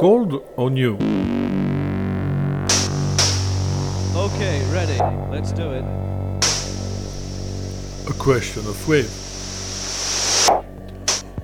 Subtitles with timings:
[0.00, 0.94] Cold or new?
[4.16, 4.96] Okay, ready.
[5.30, 5.84] Let's do it.
[8.08, 9.10] A question of wave.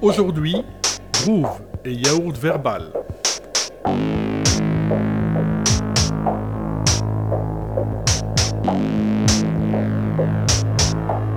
[0.01, 0.65] Aujourd'hui,
[1.13, 2.95] groove et yaourt verbal.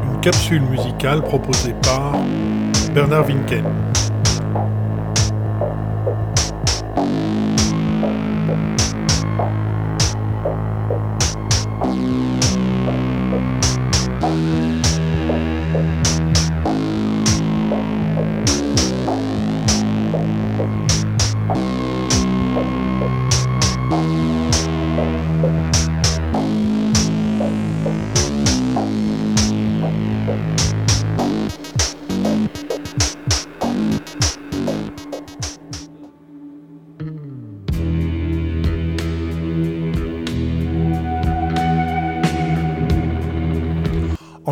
[0.06, 2.14] Une capsule musicale proposée par
[2.94, 3.66] Bernard Winken.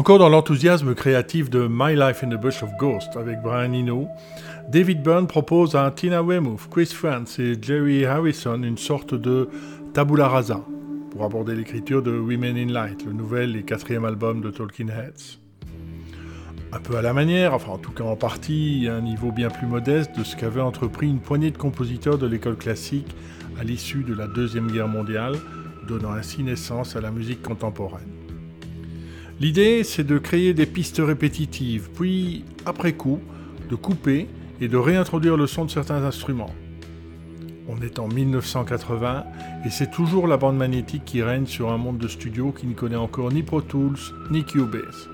[0.08, 4.08] Encore dans l'enthousiasme créatif de My Life in the Bush of Ghost avec Brian Eno,
[4.70, 9.50] David Byrne propose à Tina Weymouth, Chris France et Jerry Harrison une sorte de
[9.94, 10.64] tabula rasa
[11.12, 15.40] pour aborder l'écriture de Women in Light, le nouvel et quatrième album de Talking Heads.
[16.72, 19.68] Un peu à la manière, enfin en tout cas en partie, un niveau bien plus
[19.68, 23.14] modeste de ce qu'avait entrepris une poignée de compositeurs de l'école classique
[23.60, 25.36] à l'issue de la Deuxième Guerre mondiale,
[25.86, 28.17] donnant ainsi naissance à la musique contemporaine.
[29.40, 33.20] L'idée, c'est de créer des pistes répétitives, puis, après coup,
[33.70, 34.28] de couper
[34.60, 36.54] et de réintroduire le son de certains instruments.
[37.70, 39.26] On est en 1980
[39.66, 42.74] et c'est toujours la bande magnétique qui règne sur un monde de studio qui ne
[42.74, 44.00] connaît encore ni Pro Tools
[44.32, 45.10] ni Cubase.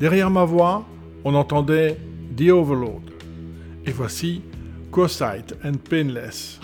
[0.00, 0.84] Derrière ma voix,
[1.24, 1.98] on entendait
[2.36, 3.02] The Overload.
[3.86, 4.42] Et voici
[4.90, 6.58] Cross-Sight and Painless.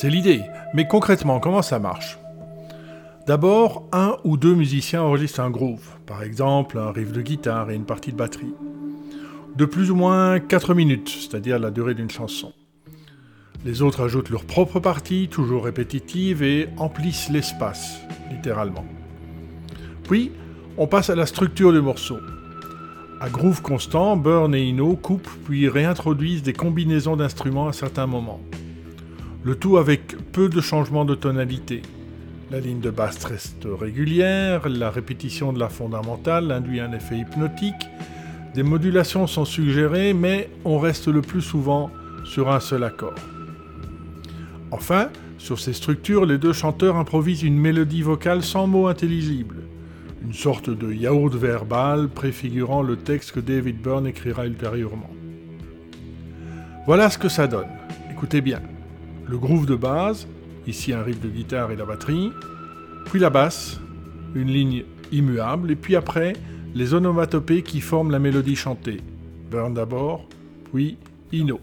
[0.00, 2.18] C'est l'idée, mais concrètement, comment ça marche?
[3.26, 7.74] D'abord, un ou deux musiciens enregistrent un groove, par exemple un riff de guitare et
[7.74, 8.54] une partie de batterie,
[9.56, 12.54] de plus ou moins 4 minutes, c'est-à-dire la durée d'une chanson.
[13.66, 18.00] Les autres ajoutent leur propre partie, toujours répétitive, et emplissent l'espace,
[18.30, 18.86] littéralement.
[20.04, 20.32] Puis,
[20.78, 22.20] on passe à la structure du morceau.
[23.20, 28.40] À groove constant, Burn et Ino coupent puis réintroduisent des combinaisons d'instruments à certains moments.
[29.42, 31.80] Le tout avec peu de changements de tonalité.
[32.50, 37.88] La ligne de basse reste régulière, la répétition de la fondamentale induit un effet hypnotique,
[38.54, 41.90] des modulations sont suggérées, mais on reste le plus souvent
[42.24, 43.14] sur un seul accord.
[44.72, 45.08] Enfin,
[45.38, 49.62] sur ces structures, les deux chanteurs improvisent une mélodie vocale sans mots intelligibles,
[50.22, 55.10] une sorte de yaourt verbal préfigurant le texte que David Byrne écrira ultérieurement.
[56.86, 57.68] Voilà ce que ça donne.
[58.10, 58.60] Écoutez bien.
[59.30, 60.26] Le groove de base,
[60.66, 62.32] ici un riff de guitare et la batterie,
[63.04, 63.80] puis la basse,
[64.34, 64.82] une ligne
[65.12, 66.32] immuable, et puis après,
[66.74, 69.00] les onomatopées qui forment la mélodie chantée.
[69.48, 70.26] Burn d'abord,
[70.72, 70.96] puis
[71.30, 71.60] Ino.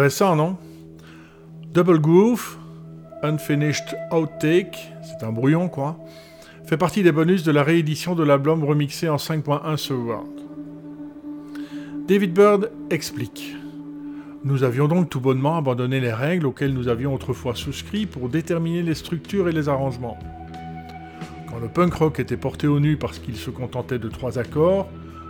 [0.00, 0.56] Intéressant, non?
[1.74, 2.56] Double Groove,
[3.22, 5.98] Unfinished Outtake, c'est un brouillon quoi,
[6.64, 10.40] fait partie des bonus de la réédition de l'album remixé en 5.1 Surround.
[12.08, 13.54] David Bird explique.
[14.42, 18.82] Nous avions donc tout bonnement abandonné les règles auxquelles nous avions autrefois souscrit pour déterminer
[18.82, 20.18] les structures et les arrangements.
[21.50, 24.88] Quand le punk rock était porté au nu parce qu'il se contentait de trois accords,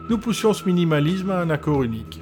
[0.09, 2.21] nous poussions ce minimalisme à un accord unique.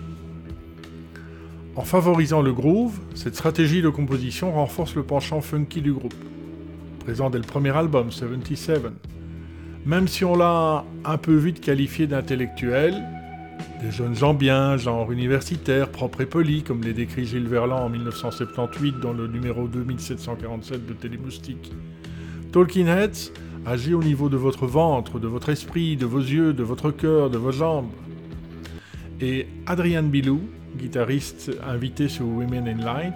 [1.78, 6.12] En favorisant le groove, cette stratégie de composition renforce le penchant funky du groupe,
[6.98, 8.82] présent dès le premier album, 77.
[9.86, 13.00] Même si on l'a un peu vite qualifié d'intellectuel,
[13.80, 17.88] des jeunes gens bien, genre universitaire, propre et poli, comme les décrit Gilles Verland en
[17.90, 21.70] 1978 dans le numéro 2747 de Télémoustique.
[22.50, 23.30] Talking Heads
[23.64, 27.30] agit au niveau de votre ventre, de votre esprit, de vos yeux, de votre cœur,
[27.30, 27.92] de vos jambes.
[29.20, 30.40] Et Adrian Bilou,
[30.76, 33.14] guitariste invité sur Women in Light,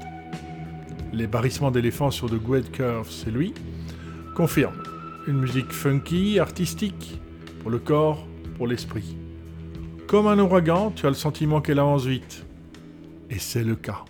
[1.12, 3.52] les barrissements d'éléphants sur The Great Curve, c'est lui,
[4.34, 4.82] confirme
[5.26, 7.20] une musique funky, artistique,
[7.60, 9.16] pour le corps, pour l'esprit.
[10.06, 12.44] Comme un ouragan, tu as le sentiment qu'elle avance vite.
[13.30, 14.04] Et c'est le cas.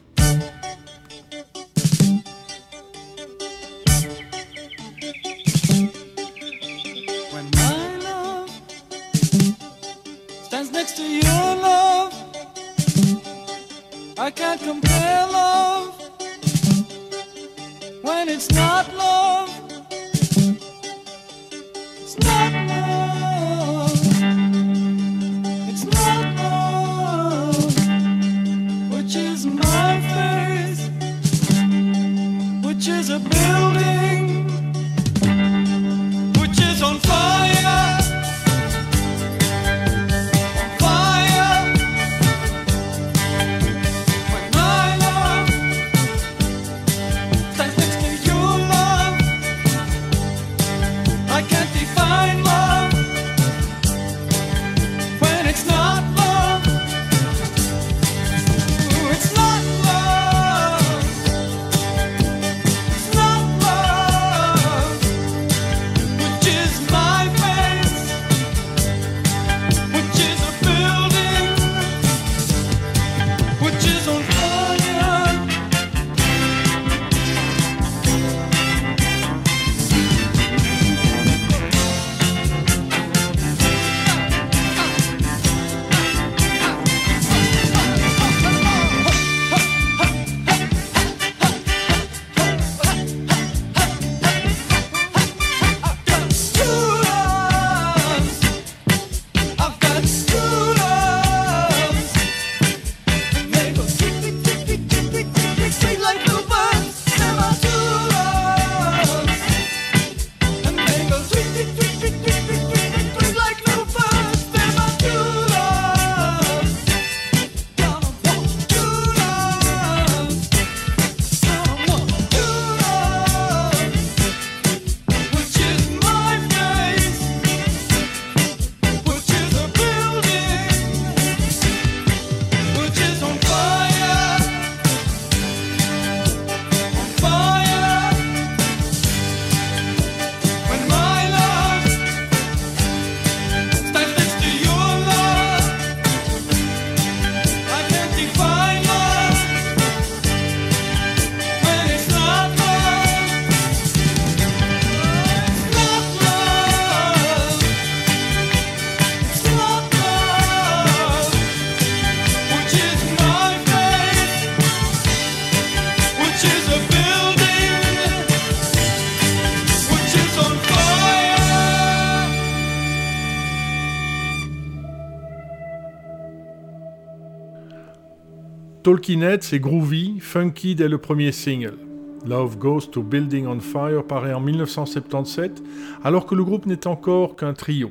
[178.93, 181.79] Talking c'est groovy, funky dès le premier single.
[182.27, 185.63] Love Goes to Building on Fire paraît en 1977,
[186.05, 187.91] alors que le groupe n'est encore qu'un trio.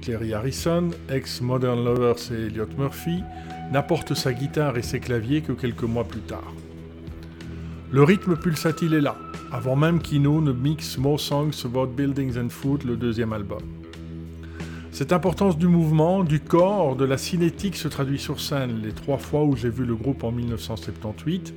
[0.00, 3.22] Clary Harrison, ex-Modern Lovers et Elliot Murphy,
[3.70, 6.54] n'apporte sa guitare et ses claviers que quelques mois plus tard.
[7.92, 9.18] Le rythme pulsatile est là,
[9.52, 13.60] avant même qu'Ino ne mixe More Songs About Buildings and Food, le deuxième album.
[14.96, 19.18] Cette importance du mouvement, du corps, de la cinétique se traduit sur scène les trois
[19.18, 21.52] fois où j'ai vu le groupe en 1978,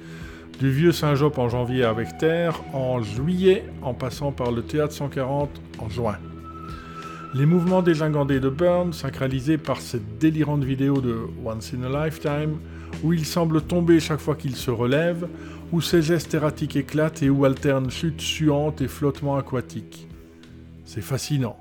[0.60, 5.50] du vieux Saint-Job en janvier avec Terre, en juillet, en passant par le Théâtre 140
[5.80, 6.18] en juin.
[7.34, 12.58] Les mouvements dégingandés de Burn, synchronisés par cette délirante vidéo de Once in a Lifetime,
[13.06, 15.30] où il semble tomber chaque fois qu'il se relève,
[15.72, 20.10] où ses gestes erratiques éclatent et où alternent chutes suantes et flottements aquatiques.
[20.84, 21.56] C'est fascinant.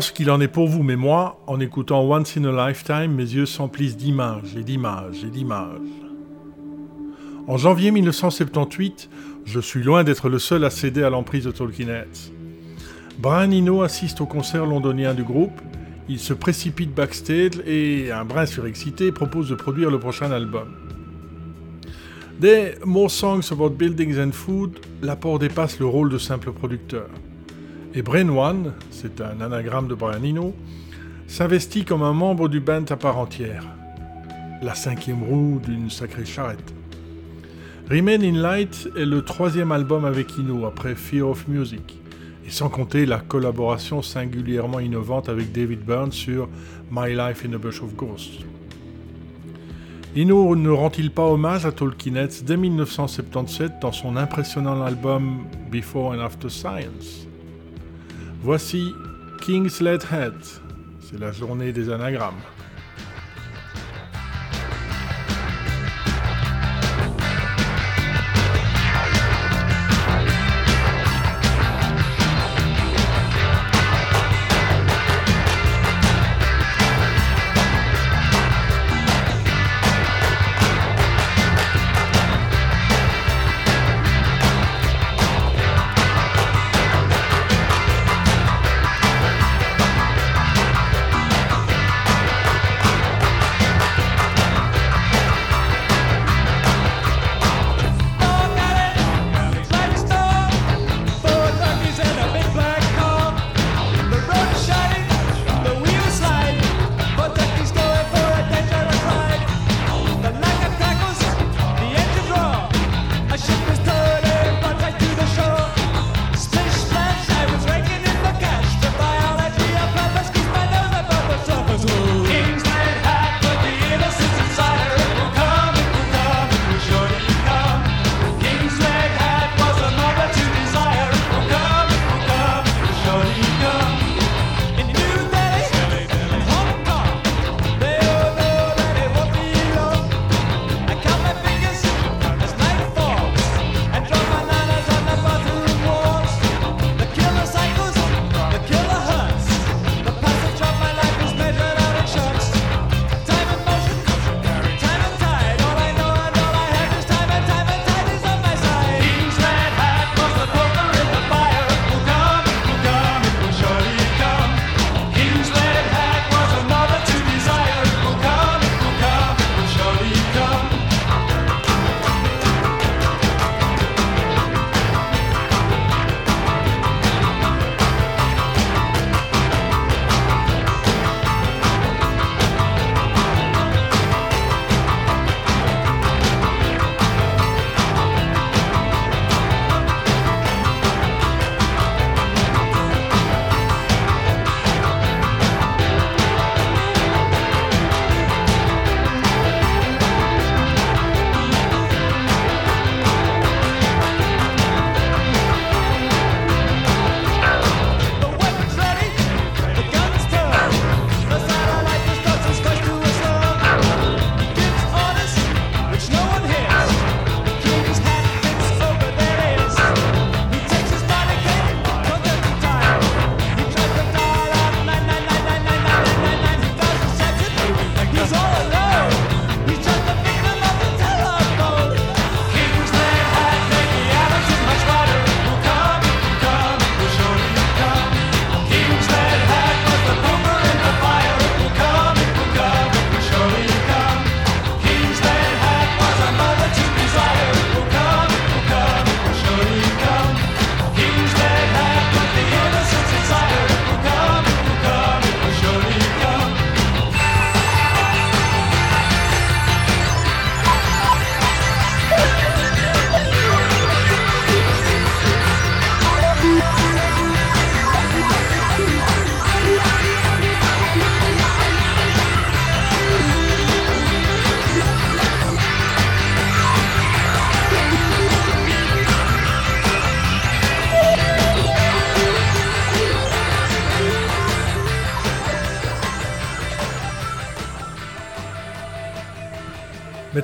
[0.00, 3.22] Ce qu'il en est pour vous, mais moi, en écoutant Once in a Lifetime, mes
[3.22, 5.78] yeux s'emplissent d'images et d'images et d'images.
[7.46, 9.08] En janvier 1978,
[9.44, 12.32] je suis loin d'être le seul à céder à l'emprise de Talking Heads.
[13.18, 15.60] Brian Eno assiste au concert londonien du groupe,
[16.08, 20.74] il se précipite backstage et, un brin surexcité, propose de produire le prochain album.
[22.40, 27.06] Dès More Songs About Buildings and Food, l'apport dépasse le rôle de simple producteur.
[27.96, 30.52] Et Brain One, c'est un anagramme de Brian Eno,
[31.28, 33.64] s'investit comme un membre du band à part entière.
[34.62, 36.74] la cinquième roue d'une sacrée charrette.
[37.90, 42.00] Remain in Light est le troisième album avec Ino après Fear of Music,
[42.46, 46.48] et sans compter la collaboration singulièrement innovante avec David Byrne sur
[46.90, 48.40] My Life in a Bush of Ghosts.
[50.16, 56.20] Ino ne rend-il pas hommage à Tolkien's dès 1977 dans son impressionnant album Before and
[56.20, 57.28] After Science?
[58.44, 58.94] Voici
[59.40, 60.34] King's Head,
[61.00, 62.34] c'est la journée des anagrammes.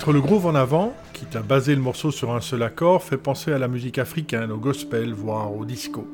[0.00, 3.18] Mettre le groove en avant, quitte à baser le morceau sur un seul accord, fait
[3.18, 6.08] penser à la musique africaine, au gospel, voire au disco.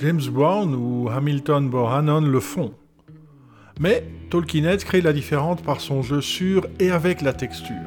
[0.00, 2.74] James Brown ou Hamilton Bohannon le font.
[3.78, 7.86] Mais Tolkien crée la différence par son jeu sur et avec la texture.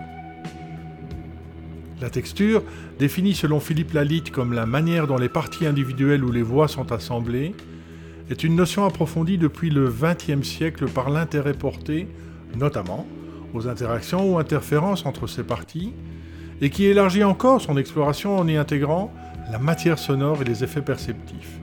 [1.99, 2.63] La texture,
[2.99, 6.93] définie selon Philippe Lalitte comme la manière dont les parties individuelles ou les voix sont
[6.93, 7.53] assemblées,
[8.29, 12.07] est une notion approfondie depuis le XXe siècle par l'intérêt porté,
[12.55, 13.05] notamment,
[13.53, 15.93] aux interactions ou interférences entre ces parties,
[16.61, 19.13] et qui élargit encore son exploration en y intégrant
[19.51, 21.59] la matière sonore et les effets perceptifs.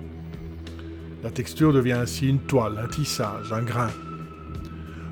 [1.22, 3.90] La texture devient ainsi une toile, un tissage, un grain.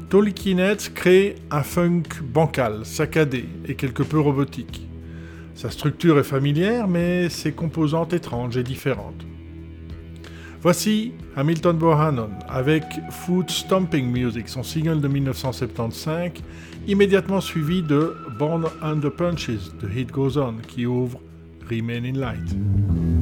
[0.08, 4.88] Tolikinets crée un funk bancal, saccadé et quelque peu robotique.
[5.54, 9.26] Sa structure est familière, mais ses composantes étranges et différentes.
[10.60, 16.32] Voici Hamilton Bohannon avec Foot Stomping Music, son single de 1975,
[16.88, 21.20] immédiatement suivi de Born Under Punches, The Heat Goes On, qui ouvre
[21.70, 23.17] Remain in Light.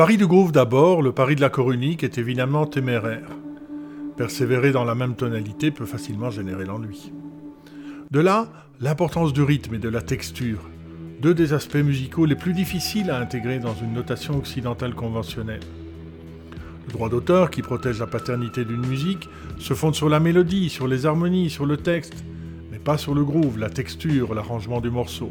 [0.00, 3.28] pari du groove d'abord, le pari de la corunique est évidemment téméraire.
[4.16, 7.12] Persévérer dans la même tonalité peut facilement générer l'ennui.
[8.10, 8.48] De là,
[8.80, 10.70] l'importance du rythme et de la texture,
[11.20, 15.60] deux des aspects musicaux les plus difficiles à intégrer dans une notation occidentale conventionnelle.
[16.86, 19.28] Le droit d'auteur, qui protège la paternité d'une musique,
[19.58, 22.24] se fonde sur la mélodie, sur les harmonies, sur le texte,
[22.72, 25.30] mais pas sur le groove, la texture, l'arrangement du morceau.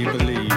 [0.00, 0.49] you believe.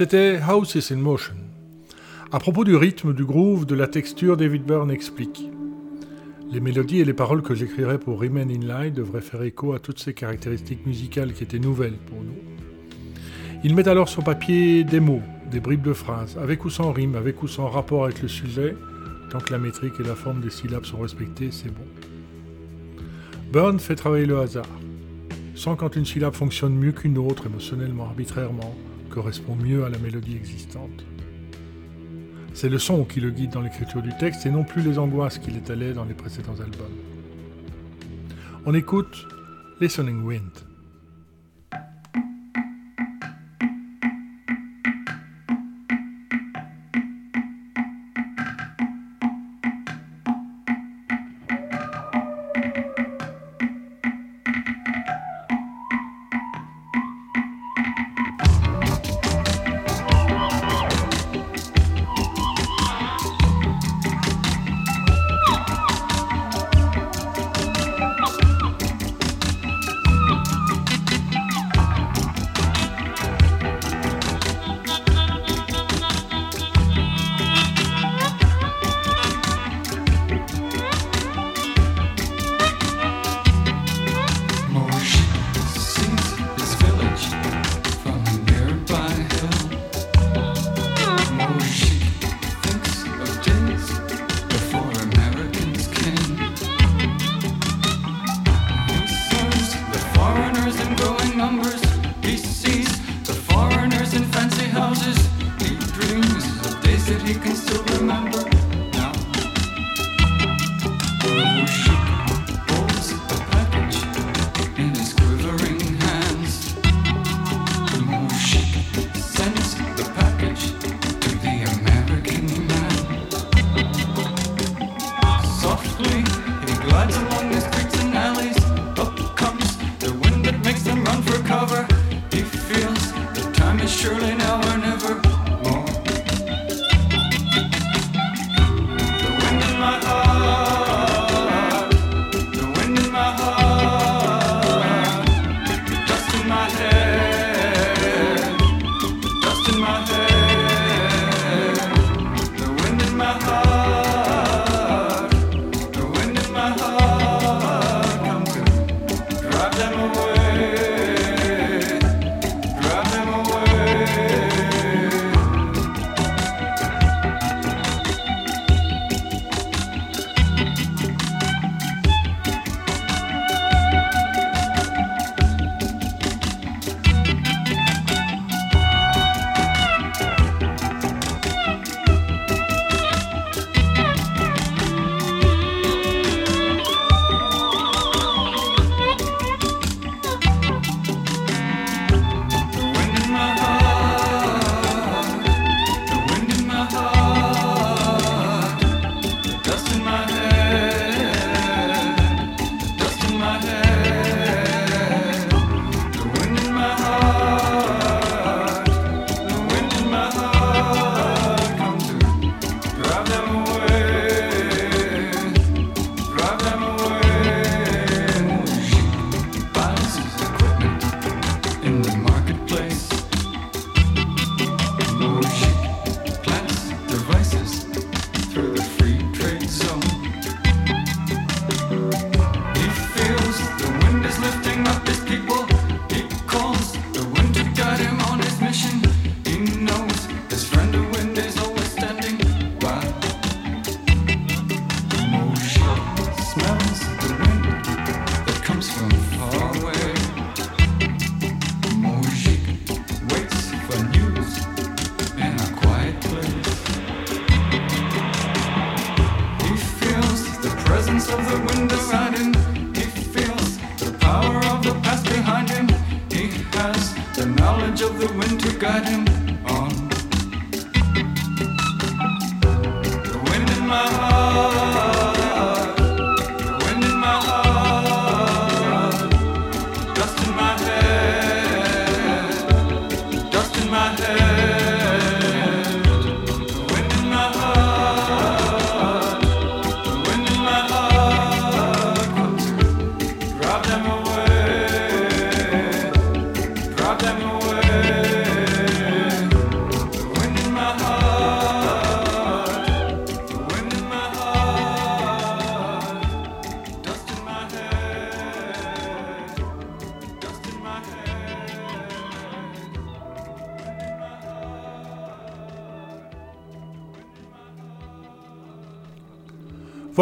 [0.00, 1.34] C'était House is in Motion.
[2.32, 5.46] À propos du rythme, du groove, de la texture, David Byrne explique.
[6.50, 9.78] Les mélodies et les paroles que j'écrirai pour Remain in Light devraient faire écho à
[9.78, 12.38] toutes ces caractéristiques musicales qui étaient nouvelles pour nous.
[13.62, 15.20] Il met alors sur papier des mots,
[15.50, 18.74] des bribes de phrases, avec ou sans rime, avec ou sans rapport avec le sujet,
[19.28, 23.04] tant que la métrique et la forme des syllabes sont respectées, c'est bon.
[23.52, 24.64] Byrne fait travailler le hasard.
[25.54, 28.74] Sans quand une syllabe fonctionne mieux qu'une autre, émotionnellement, arbitrairement,
[29.10, 31.04] correspond mieux à la mélodie existante.
[32.54, 35.38] C'est le son qui le guide dans l'écriture du texte et non plus les angoisses
[35.38, 36.96] qu'il étalait dans les précédents albums.
[38.66, 39.26] On écoute
[39.80, 40.69] Listening Wind.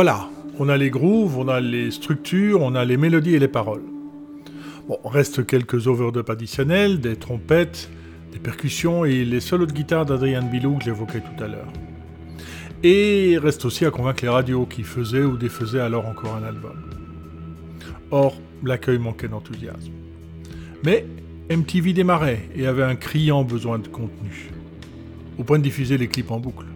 [0.01, 0.30] Voilà,
[0.61, 3.82] on a les grooves, on a les structures, on a les mélodies et les paroles.
[4.86, 7.90] Bon, reste quelques overdubs additionnels, des trompettes,
[8.30, 11.72] des percussions et les solos de guitare d'Adrian Bilou que j'évoquais tout à l'heure.
[12.84, 16.76] Et reste aussi à convaincre les radios qui faisaient ou défaisaient alors encore un album.
[18.12, 19.90] Or, l'accueil manquait d'enthousiasme.
[20.84, 21.07] Mais
[21.51, 24.53] MTV démarrait et avait un criant besoin de contenu,
[25.38, 26.66] au point de diffuser les clips en boucle.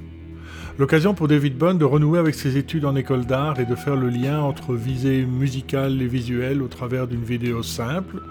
[0.79, 3.95] L'occasion pour David Byrne de renouer avec ses études en école d'art et de faire
[3.95, 8.23] le lien entre visée musicale et visuelle au travers d'une vidéo simple,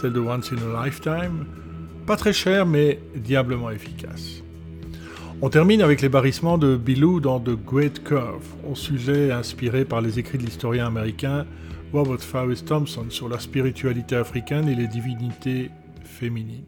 [0.00, 1.46] celle de Once in a Lifetime,
[2.06, 4.42] pas très chère mais diablement efficace.
[5.42, 10.00] On termine avec les barrissements de Bilou dans The Great Curve, au sujet inspiré par
[10.00, 11.44] les écrits de l'historien américain
[11.92, 15.70] Robert Farris Thompson sur la spiritualité africaine et les divinités
[16.04, 16.66] féminines.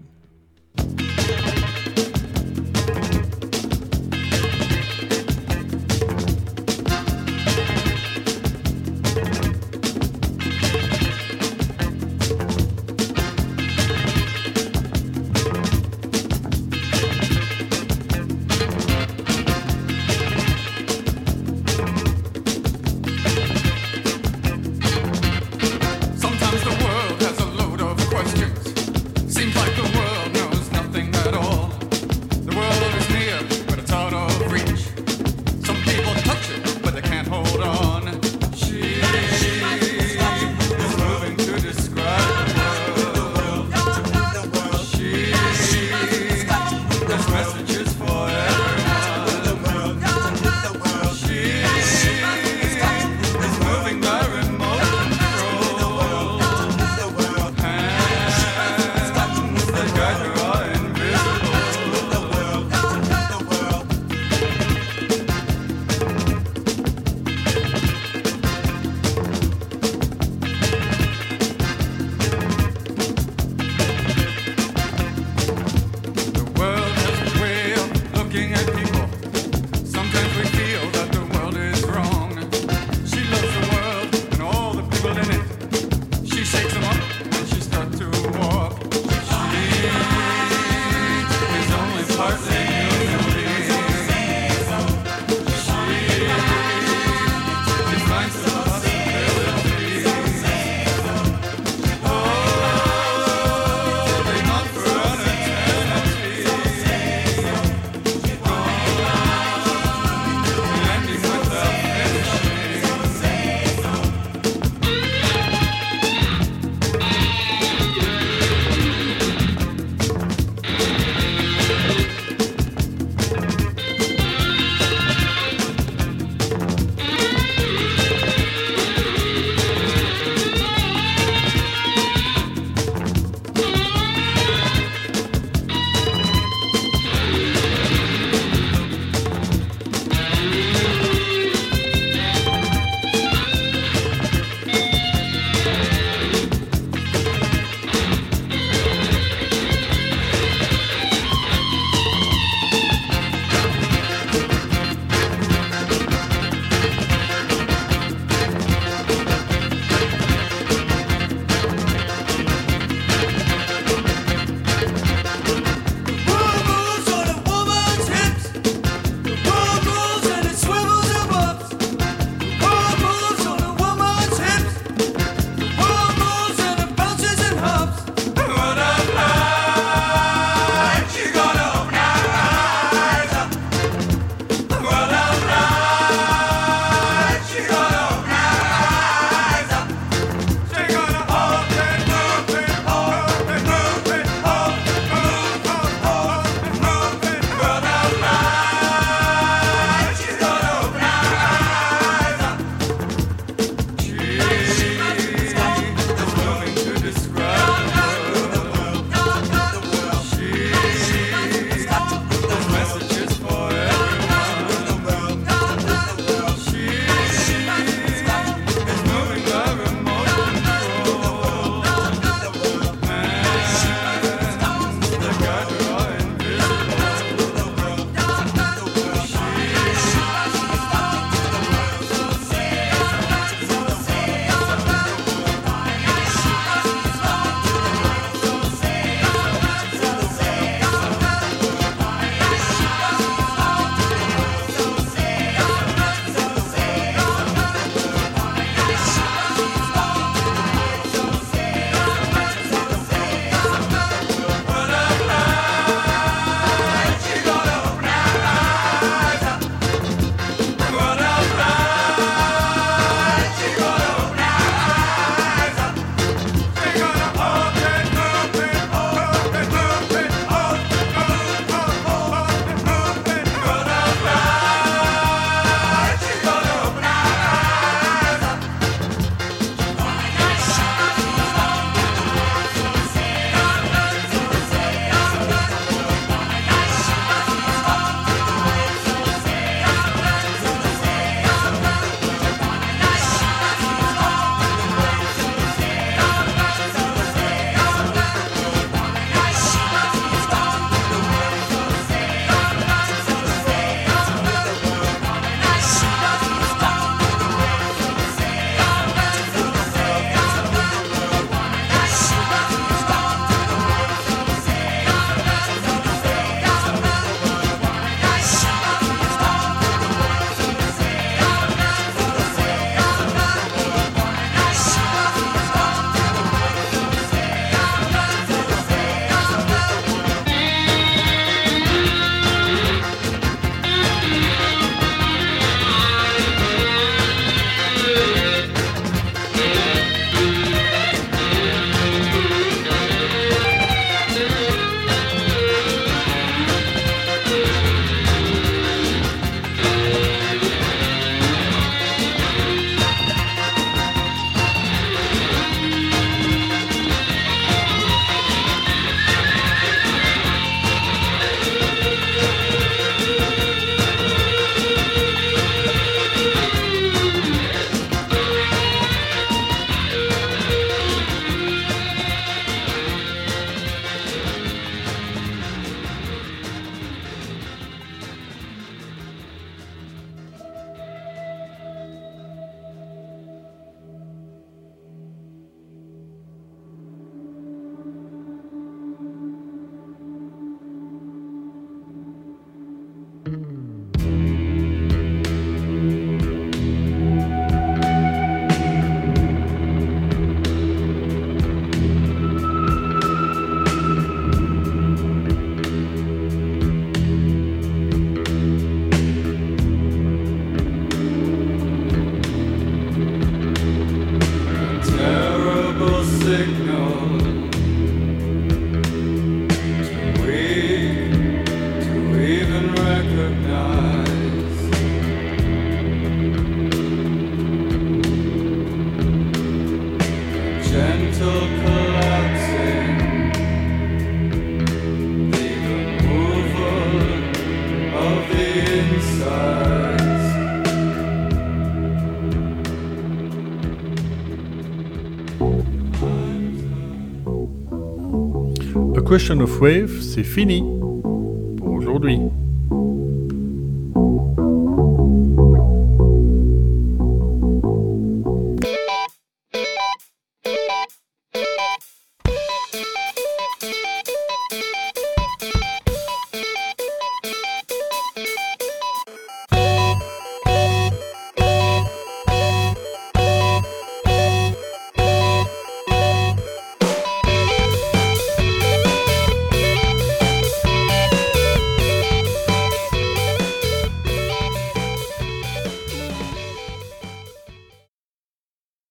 [449.32, 451.01] Question of Wave, c'est fini.